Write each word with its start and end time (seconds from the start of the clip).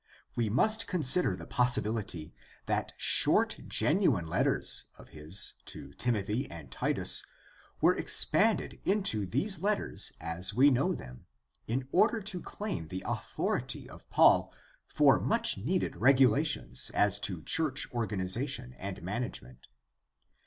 We 0.35 0.49
must 0.49 0.87
consider 0.87 1.35
the 1.35 1.45
possibility 1.45 2.33
that 2.65 2.93
short 2.97 3.57
genuine 3.67 4.25
letters 4.25 4.85
of 4.97 5.09
his 5.09 5.53
to 5.65 5.93
Timothy 5.93 6.49
and 6.49 6.71
Titus 6.71 7.23
were 7.81 7.95
expanded 7.95 8.79
into 8.83 9.27
these 9.27 9.59
letters 9.61 10.11
as 10.19 10.55
we 10.55 10.71
know 10.71 10.95
them, 10.95 11.27
in 11.67 11.87
order 11.91 12.19
to 12.19 12.41
claim 12.41 12.87
the 12.87 13.03
authority 13.05 13.87
of 13.87 14.09
Paul 14.09 14.51
for 14.87 15.19
much 15.19 15.59
needed 15.59 15.95
regula 15.97 16.45
tions 16.45 16.89
as 16.95 17.19
to 17.19 17.43
church 17.43 17.87
organization 17.93 18.73
and 18.79 19.03
management. 19.03 19.67